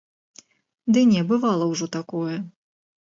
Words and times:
Ды 0.95 1.03
не, 1.11 1.21
бывала 1.33 1.67
ўжо 1.73 1.85
такое. 1.97 2.35